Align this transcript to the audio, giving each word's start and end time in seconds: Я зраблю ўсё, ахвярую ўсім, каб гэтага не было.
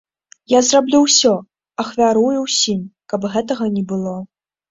Я 0.51 0.59
зраблю 0.67 1.01
ўсё, 1.03 1.33
ахвярую 1.83 2.39
ўсім, 2.45 2.81
каб 3.13 3.27
гэтага 3.35 3.65
не 3.77 3.83
было. 3.93 4.17